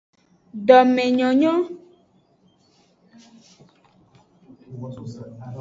Domenyonyo. 0.67 1.53